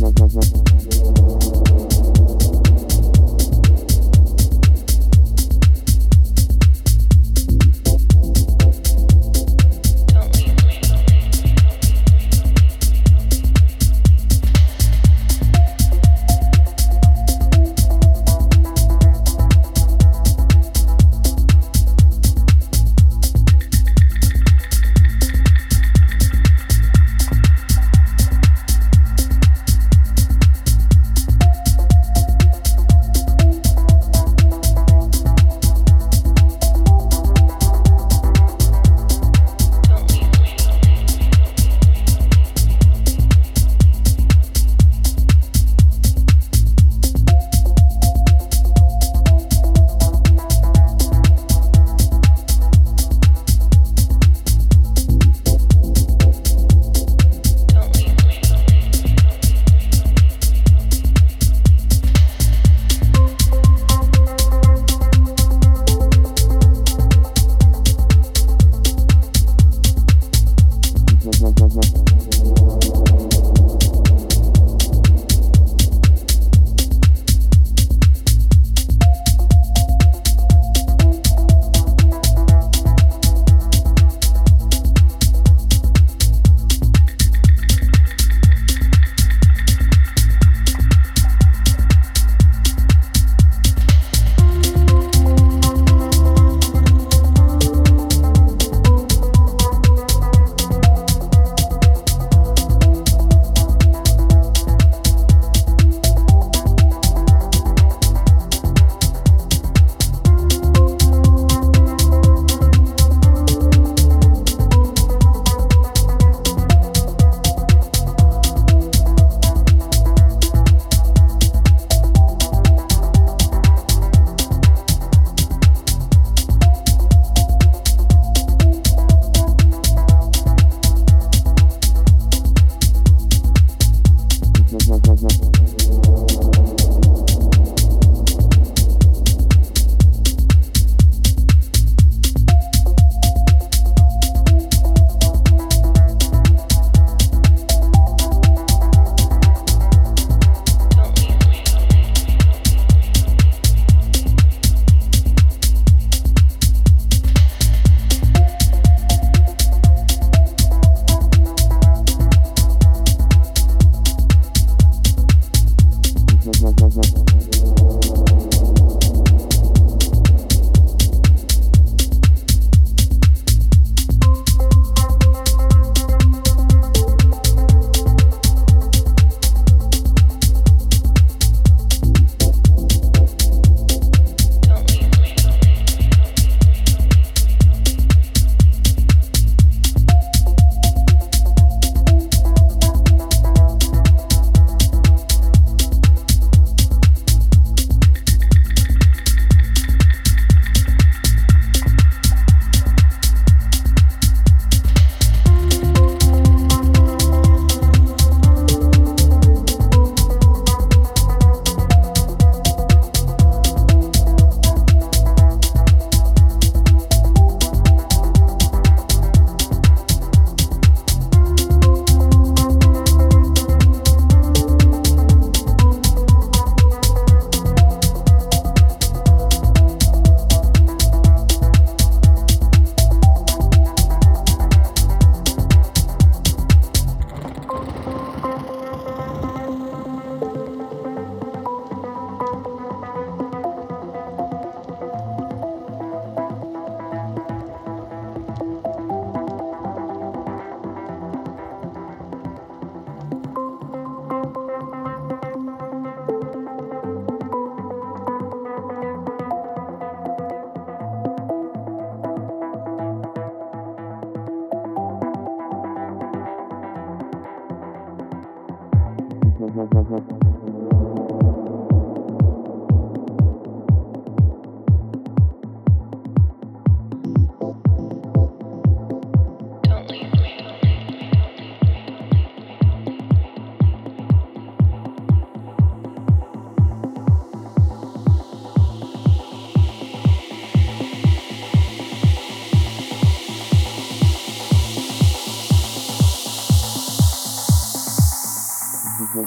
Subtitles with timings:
[0.00, 1.69] No, no.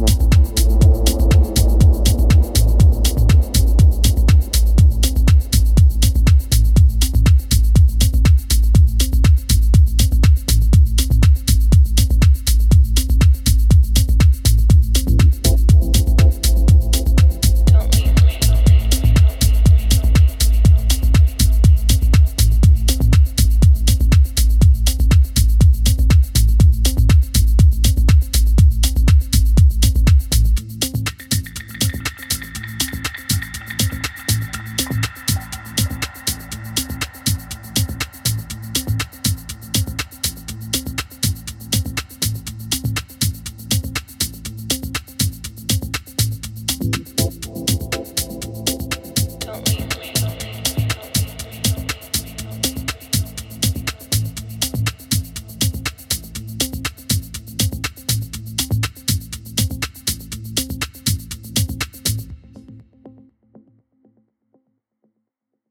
[0.00, 0.25] more.